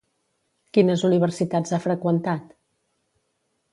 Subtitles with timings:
[0.77, 2.49] Quines universitats ha freqüentat?